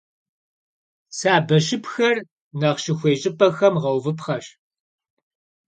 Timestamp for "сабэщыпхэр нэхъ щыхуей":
1.17-3.15